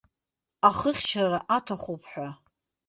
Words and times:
Ахыхьчара 0.67 1.39
аҭахуп 1.57 2.01
ҳәа. 2.11 2.29